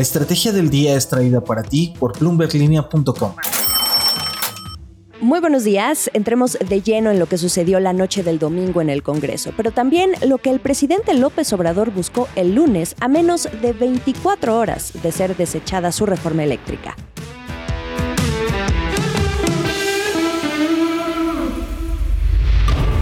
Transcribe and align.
La 0.00 0.04
estrategia 0.04 0.50
del 0.50 0.70
día 0.70 0.96
es 0.96 1.10
traída 1.10 1.42
para 1.42 1.62
ti 1.62 1.92
por 1.98 2.18
bloomberglinea.com. 2.18 3.34
Muy 5.20 5.40
buenos 5.40 5.62
días. 5.62 6.08
Entremos 6.14 6.56
de 6.58 6.80
lleno 6.80 7.10
en 7.10 7.18
lo 7.18 7.26
que 7.26 7.36
sucedió 7.36 7.78
la 7.80 7.92
noche 7.92 8.22
del 8.22 8.38
domingo 8.38 8.80
en 8.80 8.88
el 8.88 9.02
Congreso, 9.02 9.52
pero 9.58 9.72
también 9.72 10.12
lo 10.26 10.38
que 10.38 10.48
el 10.48 10.58
presidente 10.58 11.12
López 11.12 11.52
Obrador 11.52 11.90
buscó 11.90 12.28
el 12.34 12.54
lunes 12.54 12.96
a 12.98 13.08
menos 13.08 13.46
de 13.60 13.74
24 13.74 14.56
horas 14.56 14.94
de 15.02 15.12
ser 15.12 15.36
desechada 15.36 15.92
su 15.92 16.06
reforma 16.06 16.44
eléctrica. 16.44 16.96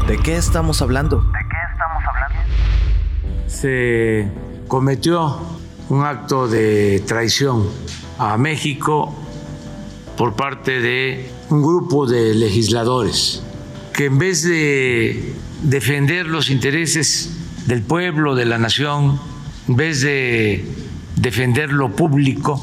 ¿De 0.08 0.18
qué 0.18 0.34
estamos 0.34 0.82
hablando? 0.82 1.18
¿De 1.18 1.46
qué 1.48 1.56
estamos 1.70 2.02
hablando? 2.08 3.46
Se 3.46 4.28
cometió 4.66 5.57
un 5.88 6.04
acto 6.04 6.48
de 6.48 7.02
traición 7.06 7.66
a 8.18 8.36
México 8.36 9.14
por 10.16 10.34
parte 10.34 10.80
de 10.80 11.30
un 11.50 11.62
grupo 11.62 12.06
de 12.06 12.34
legisladores 12.34 13.42
que 13.98 14.06
en 14.06 14.18
vez 14.18 14.42
de 14.42 15.34
defender 15.62 16.26
los 16.26 16.50
intereses 16.50 17.30
del 17.66 17.82
pueblo, 17.82 18.36
de 18.36 18.44
la 18.44 18.56
nación, 18.56 19.20
en 19.66 19.76
vez 19.76 20.02
de 20.02 20.64
defender 21.16 21.72
lo 21.72 21.96
público, 21.96 22.60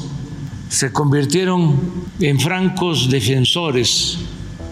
se 0.70 0.92
convirtieron 0.92 1.78
en 2.20 2.40
francos 2.40 3.10
defensores 3.10 4.18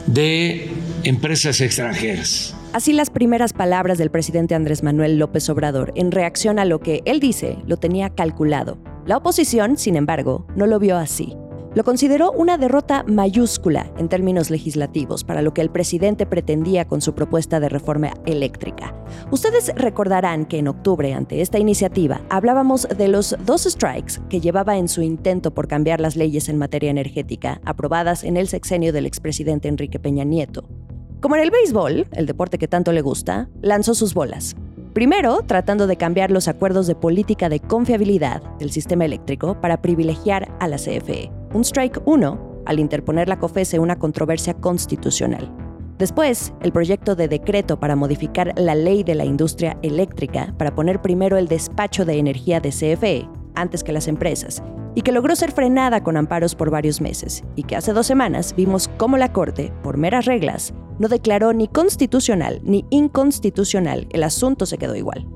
de 0.06 0.72
empresas 1.04 1.60
extranjeras. 1.60 2.53
Así 2.74 2.92
las 2.92 3.08
primeras 3.08 3.52
palabras 3.52 3.98
del 3.98 4.10
presidente 4.10 4.56
Andrés 4.56 4.82
Manuel 4.82 5.16
López 5.16 5.48
Obrador 5.48 5.92
en 5.94 6.10
reacción 6.10 6.58
a 6.58 6.64
lo 6.64 6.80
que 6.80 7.02
él 7.04 7.20
dice 7.20 7.56
lo 7.68 7.76
tenía 7.76 8.10
calculado. 8.10 8.78
La 9.06 9.16
oposición, 9.16 9.76
sin 9.78 9.94
embargo, 9.94 10.44
no 10.56 10.66
lo 10.66 10.80
vio 10.80 10.96
así. 10.96 11.36
Lo 11.76 11.84
consideró 11.84 12.32
una 12.32 12.58
derrota 12.58 13.04
mayúscula 13.06 13.92
en 13.96 14.08
términos 14.08 14.50
legislativos 14.50 15.22
para 15.22 15.40
lo 15.40 15.54
que 15.54 15.60
el 15.60 15.70
presidente 15.70 16.26
pretendía 16.26 16.84
con 16.84 17.00
su 17.00 17.14
propuesta 17.14 17.60
de 17.60 17.68
reforma 17.68 18.12
eléctrica. 18.26 18.92
Ustedes 19.30 19.72
recordarán 19.76 20.44
que 20.44 20.58
en 20.58 20.66
octubre, 20.66 21.14
ante 21.14 21.42
esta 21.42 21.60
iniciativa, 21.60 22.22
hablábamos 22.28 22.88
de 22.88 23.06
los 23.06 23.36
dos 23.46 23.62
strikes 23.62 24.14
que 24.28 24.40
llevaba 24.40 24.78
en 24.78 24.88
su 24.88 25.00
intento 25.00 25.54
por 25.54 25.68
cambiar 25.68 26.00
las 26.00 26.16
leyes 26.16 26.48
en 26.48 26.58
materia 26.58 26.90
energética 26.90 27.60
aprobadas 27.64 28.24
en 28.24 28.36
el 28.36 28.48
sexenio 28.48 28.92
del 28.92 29.06
expresidente 29.06 29.68
Enrique 29.68 30.00
Peña 30.00 30.24
Nieto. 30.24 30.64
Como 31.24 31.36
en 31.36 31.42
el 31.42 31.50
béisbol, 31.50 32.06
el 32.12 32.26
deporte 32.26 32.58
que 32.58 32.68
tanto 32.68 32.92
le 32.92 33.00
gusta, 33.00 33.48
lanzó 33.62 33.94
sus 33.94 34.12
bolas. 34.12 34.54
Primero, 34.92 35.40
tratando 35.46 35.86
de 35.86 35.96
cambiar 35.96 36.30
los 36.30 36.48
acuerdos 36.48 36.86
de 36.86 36.94
política 36.94 37.48
de 37.48 37.60
confiabilidad 37.60 38.42
del 38.58 38.70
sistema 38.70 39.06
eléctrico 39.06 39.58
para 39.58 39.80
privilegiar 39.80 40.54
a 40.60 40.68
la 40.68 40.76
CFE 40.76 41.30
un 41.54 41.64
strike 41.64 42.02
1 42.04 42.64
al 42.66 42.78
interponer 42.78 43.26
la 43.26 43.38
COFESE 43.38 43.78
una 43.78 43.98
controversia 43.98 44.52
constitucional. 44.52 45.50
Después, 45.96 46.52
el 46.60 46.72
proyecto 46.72 47.16
de 47.16 47.26
decreto 47.26 47.80
para 47.80 47.96
modificar 47.96 48.52
la 48.58 48.74
ley 48.74 49.02
de 49.02 49.14
la 49.14 49.24
industria 49.24 49.78
eléctrica 49.80 50.54
para 50.58 50.74
poner 50.74 51.00
primero 51.00 51.38
el 51.38 51.48
despacho 51.48 52.04
de 52.04 52.18
energía 52.18 52.60
de 52.60 52.68
CFE 52.68 53.26
antes 53.54 53.82
que 53.82 53.94
las 53.94 54.08
empresas, 54.08 54.62
y 54.94 55.00
que 55.00 55.12
logró 55.12 55.34
ser 55.36 55.52
frenada 55.52 56.02
con 56.02 56.18
amparos 56.18 56.54
por 56.54 56.70
varios 56.70 57.00
meses, 57.00 57.44
y 57.56 57.62
que 57.62 57.76
hace 57.76 57.94
dos 57.94 58.06
semanas 58.06 58.54
vimos 58.54 58.90
cómo 58.98 59.16
la 59.16 59.32
Corte, 59.32 59.72
por 59.82 59.96
meras 59.96 60.26
reglas, 60.26 60.74
no 60.98 61.08
declaró 61.08 61.52
ni 61.52 61.68
constitucional 61.68 62.60
ni 62.64 62.84
inconstitucional, 62.90 64.06
el 64.10 64.22
asunto 64.22 64.66
se 64.66 64.78
quedó 64.78 64.94
igual. 64.96 65.26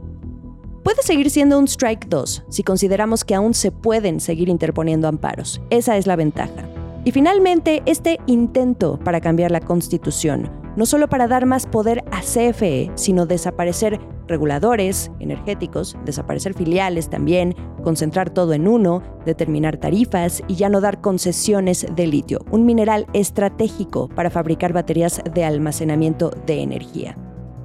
Puede 0.82 1.02
seguir 1.02 1.30
siendo 1.30 1.58
un 1.58 1.68
strike 1.68 2.08
2 2.08 2.44
si 2.48 2.62
consideramos 2.62 3.24
que 3.24 3.34
aún 3.34 3.54
se 3.54 3.70
pueden 3.70 4.20
seguir 4.20 4.48
interponiendo 4.48 5.06
amparos. 5.06 5.60
Esa 5.70 5.96
es 5.96 6.06
la 6.06 6.16
ventaja. 6.16 6.68
Y 7.04 7.12
finalmente, 7.12 7.82
este 7.86 8.18
intento 8.26 8.98
para 8.98 9.20
cambiar 9.20 9.50
la 9.50 9.60
constitución, 9.60 10.50
no 10.76 10.86
solo 10.86 11.08
para 11.08 11.28
dar 11.28 11.46
más 11.46 11.66
poder 11.66 12.04
a 12.10 12.20
CFE, 12.20 12.90
sino 12.94 13.26
desaparecer 13.26 14.00
reguladores 14.28 15.10
energéticos, 15.18 15.96
desaparecer 16.04 16.54
filiales 16.54 17.10
también, 17.10 17.54
concentrar 17.82 18.30
todo 18.30 18.52
en 18.52 18.68
uno, 18.68 19.02
determinar 19.24 19.78
tarifas 19.78 20.42
y 20.46 20.54
ya 20.54 20.68
no 20.68 20.80
dar 20.80 21.00
concesiones 21.00 21.86
de 21.94 22.06
litio, 22.06 22.40
un 22.50 22.66
mineral 22.66 23.06
estratégico 23.12 24.08
para 24.08 24.30
fabricar 24.30 24.72
baterías 24.72 25.22
de 25.34 25.44
almacenamiento 25.44 26.30
de 26.46 26.62
energía. 26.62 27.16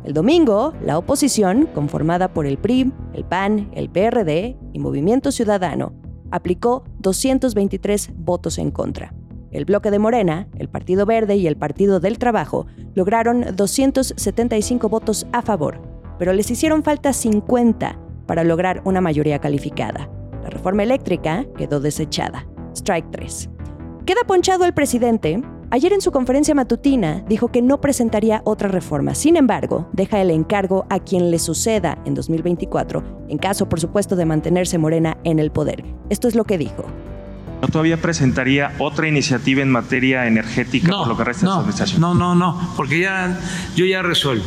El 0.04 0.14
domingo, 0.14 0.74
la 0.86 0.98
oposición, 0.98 1.68
conformada 1.74 2.34
por 2.34 2.46
el 2.46 2.58
PRI, 2.58 2.92
el 3.14 3.24
PAN, 3.24 3.70
el 3.74 3.90
PRD 3.90 4.58
y 4.74 4.80
Movimiento 4.80 5.32
Ciudadano, 5.32 5.94
aplicó 6.30 6.84
223 7.00 8.10
votos 8.16 8.58
en 8.58 8.72
contra. 8.72 9.14
El 9.52 9.66
bloque 9.66 9.92
de 9.92 10.00
Morena, 10.00 10.48
el 10.58 10.68
Partido 10.68 11.06
Verde 11.06 11.36
y 11.36 11.48
el 11.48 11.56
Partido 11.56 12.00
del 12.00 12.18
Trabajo 12.18 12.66
lograron 12.96 13.46
275 13.56 14.90
votos 14.90 15.28
a 15.32 15.42
favor, 15.44 15.93
pero 16.18 16.34
les 16.34 16.50
hicieron 16.52 16.84
falta 16.84 17.14
50 17.14 18.00
para 18.26 18.44
lograr 18.44 18.82
una 18.86 19.02
mayoría 19.02 19.40
calificada. 19.40 20.10
La 20.44 20.50
reforma 20.50 20.84
eléctrica 20.84 21.46
quedó 21.58 21.80
desechada. 21.80 22.48
Strike 22.76 23.12
3. 23.12 23.50
Queda 24.06 24.22
ponchado 24.26 24.66
el 24.66 24.74
presidente 24.74 25.42
Ayer 25.74 25.92
en 25.92 26.02
su 26.02 26.12
conferencia 26.12 26.54
matutina 26.54 27.24
dijo 27.28 27.48
que 27.48 27.64
no 27.64 27.82
presentaría 27.82 28.44
otra 28.46 28.70
reforma. 28.70 29.16
Sin 29.16 29.38
embargo, 29.38 29.90
deja 29.92 30.22
el 30.22 30.30
encargo 30.30 30.86
a 30.92 31.00
quien 31.00 31.32
le 31.32 31.40
suceda 31.40 31.98
en 32.06 32.14
2024, 32.14 33.26
en 33.28 33.40
caso, 33.40 33.68
por 33.68 33.80
supuesto, 33.80 34.16
de 34.16 34.28
mantenerse 34.28 34.78
Morena 34.78 35.18
en 35.24 35.40
el 35.40 35.50
poder. 35.50 35.84
Esto 36.12 36.28
es 36.28 36.36
lo 36.36 36.44
que 36.44 36.60
dijo. 36.60 36.86
¿No 37.60 37.68
todavía 37.70 37.98
presentaría 37.98 38.72
otra 38.78 39.08
iniciativa 39.08 39.64
en 39.64 39.72
materia 39.72 40.28
energética 40.28 40.92
por 40.96 41.08
lo 41.08 41.18
que 41.18 41.24
resta 41.24 41.48
de 41.48 41.52
su 41.54 41.58
administración? 41.58 42.02
No, 42.02 42.14
no, 42.14 42.36
no, 42.36 42.74
porque 42.78 43.00
ya, 43.00 43.40
yo 43.76 43.88
ya 43.88 44.04
resuelvo. 44.04 44.46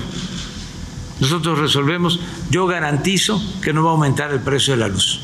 Nosotros 1.20 1.58
resolvemos, 1.58 2.20
yo 2.50 2.66
garantizo 2.66 3.42
que 3.62 3.72
no 3.72 3.82
va 3.82 3.90
a 3.90 3.92
aumentar 3.92 4.32
el 4.32 4.40
precio 4.40 4.74
de 4.74 4.80
la 4.80 4.88
luz. 4.88 5.20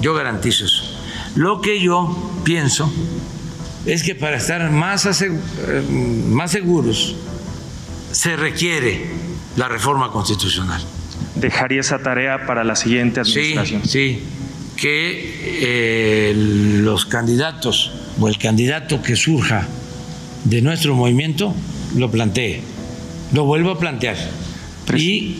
Yo 0.00 0.14
garantizo 0.14 0.64
eso. 0.64 0.84
Lo 1.34 1.60
que 1.60 1.80
yo 1.80 2.40
pienso 2.44 2.92
es 3.84 4.02
que 4.02 4.14
para 4.14 4.36
estar 4.36 4.70
más, 4.70 5.08
más 6.28 6.50
seguros 6.50 7.16
se 8.12 8.36
requiere 8.36 9.06
la 9.56 9.68
reforma 9.68 10.10
constitucional. 10.12 10.82
¿Dejaría 11.34 11.80
esa 11.80 11.98
tarea 11.98 12.46
para 12.46 12.62
la 12.62 12.76
siguiente 12.76 13.20
administración? 13.20 13.82
Sí, 13.84 13.88
sí 13.88 14.22
que 14.82 15.60
eh, 15.62 16.32
los 16.34 17.06
candidatos 17.06 17.92
o 18.18 18.26
el 18.26 18.36
candidato 18.36 19.00
que 19.00 19.14
surja 19.14 19.68
de 20.42 20.60
nuestro 20.60 20.96
movimiento 20.96 21.54
lo 21.94 22.10
plantee, 22.10 22.62
lo 23.32 23.44
vuelvo 23.44 23.70
a 23.70 23.78
plantear. 23.78 24.16
Y 24.94 25.36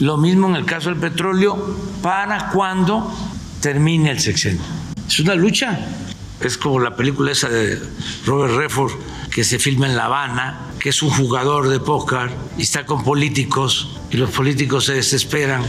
lo 0.00 0.16
mismo 0.16 0.48
en 0.48 0.56
el 0.56 0.64
caso 0.64 0.90
del 0.90 0.98
petróleo 0.98 1.56
para 2.02 2.50
cuando 2.50 3.12
termine 3.60 4.10
el 4.10 4.20
sexenio. 4.20 4.62
Es 5.08 5.20
una 5.20 5.34
lucha 5.34 5.78
es 6.40 6.58
como 6.58 6.80
la 6.80 6.94
película 6.94 7.32
esa 7.32 7.48
de 7.48 7.80
Robert 8.26 8.54
Redford 8.54 8.92
que 9.30 9.44
se 9.44 9.58
filma 9.58 9.86
en 9.86 9.96
La 9.96 10.06
Habana, 10.06 10.70
que 10.78 10.90
es 10.90 11.02
un 11.02 11.10
jugador 11.10 11.68
de 11.68 11.80
póker 11.80 12.30
y 12.58 12.62
está 12.62 12.84
con 12.84 13.02
políticos 13.02 13.96
y 14.10 14.16
los 14.16 14.30
políticos 14.30 14.86
se 14.86 14.94
desesperan 14.94 15.62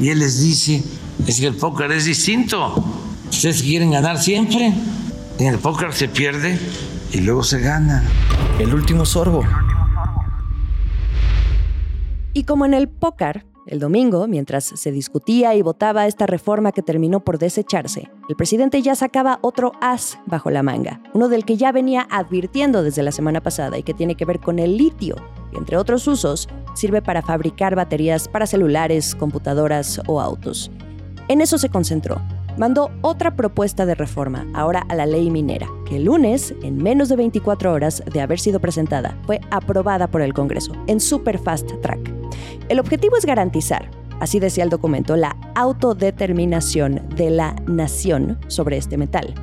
y 0.00 0.08
él 0.08 0.18
les 0.18 0.40
dice, 0.40 0.82
es 1.26 1.40
que 1.40 1.46
el 1.46 1.54
póker 1.54 1.92
es 1.92 2.04
distinto. 2.04 2.84
Ustedes 3.30 3.62
quieren 3.62 3.90
ganar 3.90 4.18
siempre. 4.18 4.72
En 5.38 5.46
el 5.46 5.58
póker 5.58 5.92
se 5.92 6.08
pierde 6.08 6.58
y 7.12 7.20
luego 7.20 7.42
se 7.42 7.60
gana. 7.60 8.02
El 8.58 8.74
último 8.74 9.04
sorbo. 9.04 9.44
Y 12.36 12.44
como 12.44 12.66
en 12.66 12.74
el 12.74 12.90
póker, 12.90 13.46
el 13.66 13.78
domingo, 13.78 14.28
mientras 14.28 14.66
se 14.66 14.92
discutía 14.92 15.54
y 15.54 15.62
votaba 15.62 16.06
esta 16.06 16.26
reforma 16.26 16.70
que 16.70 16.82
terminó 16.82 17.20
por 17.20 17.38
desecharse, 17.38 18.10
el 18.28 18.36
presidente 18.36 18.82
ya 18.82 18.94
sacaba 18.94 19.38
otro 19.40 19.72
as 19.80 20.18
bajo 20.26 20.50
la 20.50 20.62
manga, 20.62 21.00
uno 21.14 21.30
del 21.30 21.46
que 21.46 21.56
ya 21.56 21.72
venía 21.72 22.06
advirtiendo 22.10 22.82
desde 22.82 23.02
la 23.02 23.10
semana 23.10 23.42
pasada 23.42 23.78
y 23.78 23.82
que 23.82 23.94
tiene 23.94 24.16
que 24.16 24.26
ver 24.26 24.38
con 24.38 24.58
el 24.58 24.76
litio, 24.76 25.16
que 25.50 25.56
entre 25.56 25.78
otros 25.78 26.06
usos 26.08 26.46
sirve 26.74 27.00
para 27.00 27.22
fabricar 27.22 27.74
baterías 27.74 28.28
para 28.28 28.46
celulares, 28.46 29.14
computadoras 29.14 30.02
o 30.06 30.20
autos. 30.20 30.70
En 31.28 31.40
eso 31.40 31.56
se 31.56 31.70
concentró. 31.70 32.20
Mandó 32.56 32.90
otra 33.02 33.36
propuesta 33.36 33.84
de 33.84 33.94
reforma, 33.94 34.46
ahora 34.54 34.86
a 34.88 34.94
la 34.94 35.04
ley 35.04 35.30
minera, 35.30 35.68
que 35.86 35.96
el 35.96 36.04
lunes, 36.04 36.54
en 36.62 36.82
menos 36.82 37.10
de 37.10 37.16
24 37.16 37.72
horas 37.72 38.02
de 38.10 38.20
haber 38.20 38.38
sido 38.38 38.60
presentada, 38.60 39.18
fue 39.26 39.40
aprobada 39.50 40.06
por 40.06 40.22
el 40.22 40.32
Congreso 40.32 40.72
en 40.86 40.98
super 40.98 41.38
fast 41.38 41.70
track. 41.82 42.10
El 42.70 42.80
objetivo 42.80 43.16
es 43.16 43.26
garantizar, 43.26 43.90
así 44.20 44.40
decía 44.40 44.64
el 44.64 44.70
documento, 44.70 45.16
la 45.16 45.36
autodeterminación 45.54 47.06
de 47.14 47.28
la 47.28 47.54
nación 47.66 48.38
sobre 48.48 48.78
este 48.78 48.96
metal. 48.96 49.34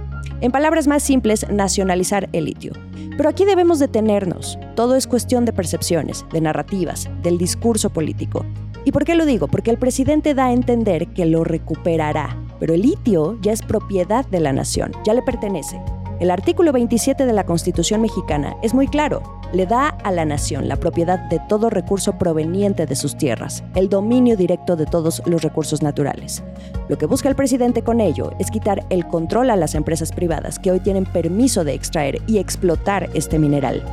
En 0.42 0.52
palabras 0.52 0.88
más 0.88 1.04
simples, 1.04 1.46
nacionalizar 1.50 2.30
el 2.34 2.46
litio. 2.46 2.74
Pero 3.16 3.30
aquí 3.30 3.46
debemos 3.46 3.80
detenernos. 3.80 4.58
Todo 4.76 4.96
es 4.96 5.08
cuestión 5.08 5.46
de 5.46 5.54
percepciones, 5.54 6.26
de 6.34 6.42
narrativas, 6.42 7.10
del 7.22 7.38
discurso 7.38 7.92
político. 7.92 8.44
¿Y 8.86 8.92
por 8.92 9.06
qué 9.06 9.16
lo 9.16 9.26
digo? 9.26 9.48
Porque 9.48 9.72
el 9.72 9.78
presidente 9.78 10.34
da 10.34 10.48
a 10.48 10.54
entender 10.54 11.08
que 11.14 11.26
lo 11.26 11.44
recuperará, 11.44 12.43
pero 12.64 12.76
el 12.76 12.82
litio 12.84 13.38
ya 13.42 13.52
es 13.52 13.62
propiedad 13.62 14.26
de 14.28 14.40
la 14.40 14.54
nación, 14.54 14.94
ya 15.04 15.14
le 15.14 15.22
pertenece. 15.22 15.82
El 16.22 16.32
artículo 16.32 16.72
27 16.72 17.26
de 17.26 17.34
la 17.34 17.46
Constitución 17.46 18.00
mexicana 18.00 18.56
es 18.64 18.74
muy 18.74 18.88
claro. 18.88 19.22
Le 19.52 19.66
da 19.66 19.90
a 19.90 20.12
la 20.14 20.24
nación 20.24 20.70
la 20.70 20.78
propiedad 20.78 21.20
de 21.28 21.42
todo 21.50 21.70
recurso 21.70 22.18
proveniente 22.18 22.86
de 22.86 22.96
sus 22.96 23.18
tierras, 23.18 23.66
el 23.76 23.90
dominio 23.90 24.38
directo 24.38 24.78
de 24.78 24.86
todos 24.86 25.22
los 25.26 25.42
recursos 25.42 25.82
naturales. 25.82 26.42
Lo 26.88 26.98
que 26.98 27.06
busca 27.06 27.28
el 27.28 27.36
presidente 27.36 27.82
con 27.82 28.00
ello 28.00 28.32
es 28.40 28.50
quitar 28.50 28.86
el 28.90 29.08
control 29.08 29.50
a 29.50 29.58
las 29.58 29.76
empresas 29.76 30.14
privadas 30.14 30.58
que 30.58 30.72
hoy 30.72 30.80
tienen 30.80 31.04
permiso 31.04 31.66
de 31.66 31.74
extraer 31.74 32.22
y 32.28 32.38
explotar 32.38 33.10
este 33.14 33.40
mineral. 33.40 33.84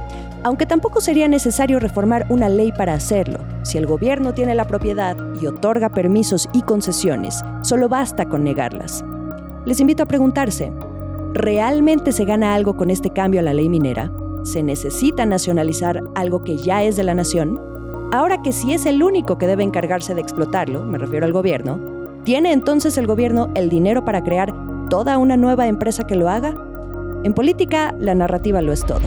Aunque 0.43 0.65
tampoco 0.65 1.03
sería 1.03 1.29
necesario 1.29 1.79
reformar 1.81 2.27
una 2.31 2.49
ley 2.49 2.73
para 2.73 2.95
hacerlo. 2.95 3.41
Si 3.63 3.77
el 3.77 3.87
gobierno 3.87 4.33
tiene 4.33 4.55
la 4.55 4.67
propiedad 4.67 5.17
y 5.41 5.47
otorga 5.47 5.91
permisos 5.91 6.49
y 6.55 6.63
concesiones, 6.63 7.43
solo 7.63 7.91
basta 7.91 8.27
con 8.27 8.43
negarlas. 8.43 9.05
Les 9.67 9.81
invito 9.81 10.03
a 10.03 10.07
preguntarse, 10.07 10.73
¿realmente 11.35 12.13
se 12.13 12.25
gana 12.25 12.55
algo 12.55 12.75
con 12.75 12.91
este 12.91 13.11
cambio 13.11 13.41
a 13.41 13.43
la 13.43 13.53
ley 13.53 13.69
minera? 13.69 14.11
¿Se 14.45 14.63
necesita 14.63 15.27
nacionalizar 15.27 16.03
algo 16.15 16.43
que 16.43 16.57
ya 16.57 16.83
es 16.85 16.97
de 16.97 17.05
la 17.05 17.15
nación? 17.15 17.61
Ahora 18.11 18.41
que 18.41 18.53
si 18.53 18.73
es 18.73 18.87
el 18.87 19.03
único 19.03 19.37
que 19.37 19.47
debe 19.47 19.63
encargarse 19.63 20.15
de 20.15 20.23
explotarlo, 20.23 20.85
me 20.85 20.97
refiero 20.97 21.27
al 21.27 21.35
gobierno, 21.35 21.79
¿tiene 22.25 22.53
entonces 22.53 22.97
el 22.97 23.07
gobierno 23.07 23.51
el 23.55 23.69
dinero 23.69 24.07
para 24.07 24.25
crear 24.25 24.55
toda 24.89 25.19
una 25.19 25.37
nueva 25.37 25.67
empresa 25.67 26.07
que 26.07 26.17
lo 26.17 26.31
haga? 26.31 26.55
En 27.25 27.35
política, 27.35 27.95
la 27.99 28.15
narrativa 28.15 28.63
lo 28.63 28.73
es 28.73 28.87
todo. 28.87 29.03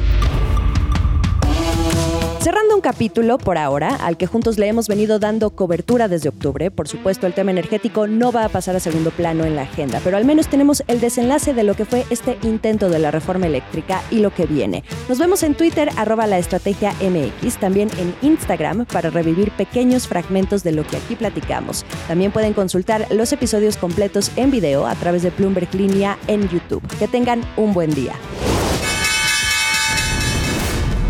Cerrando 2.44 2.76
un 2.76 2.82
capítulo 2.82 3.38
por 3.38 3.58
ahora, 3.58 3.96
al 3.96 4.18
que 4.18 4.28
juntos 4.28 4.58
le 4.58 4.68
hemos 4.68 4.90
venido 4.90 5.18
dando 5.18 5.52
cobertura 5.52 6.10
desde 6.10 6.28
octubre, 6.28 6.72
por 6.72 6.90
supuesto 6.90 7.26
el 7.26 7.34
tema 7.34 7.52
energético 7.52 8.06
no 8.06 8.34
va 8.34 8.44
a 8.44 8.50
pasar 8.50 8.76
a 8.76 8.82
segundo 8.82 9.12
plano 9.12 9.46
en 9.46 9.56
la 9.56 9.62
agenda, 9.62 10.02
pero 10.04 10.18
al 10.18 10.26
menos 10.26 10.50
tenemos 10.50 10.84
el 10.88 11.00
desenlace 11.00 11.54
de 11.54 11.64
lo 11.64 11.74
que 11.74 11.86
fue 11.86 12.06
este 12.10 12.38
intento 12.44 12.90
de 12.90 13.00
la 13.00 13.12
reforma 13.12 13.48
eléctrica 13.48 14.02
y 14.12 14.18
lo 14.18 14.34
que 14.34 14.46
viene. 14.46 14.84
Nos 15.08 15.20
vemos 15.20 15.42
en 15.42 15.56
Twitter, 15.56 15.90
arroba 15.96 16.28
la 16.28 16.38
estrategia 16.38 16.94
MX, 17.00 17.62
también 17.62 17.90
en 17.98 18.14
Instagram 18.22 18.88
para 18.88 19.10
revivir 19.10 19.52
pequeños 19.52 20.10
fragmentos 20.10 20.64
de 20.64 20.74
lo 20.74 20.86
que 20.86 20.98
aquí 20.98 21.16
platicamos. 21.16 21.86
También 22.10 22.34
pueden 22.34 22.52
consultar 22.52 23.08
los 23.10 23.32
episodios 23.32 23.78
completos 23.78 24.32
en 24.36 24.52
video 24.52 24.86
a 24.86 24.96
través 24.96 25.24
de 25.24 25.30
Bloomberg 25.30 25.74
Línea 25.74 26.18
en 26.28 26.50
YouTube. 26.50 26.86
Que 27.00 27.08
tengan 27.08 27.42
un 27.56 27.72
buen 27.74 27.92
día. 27.92 28.12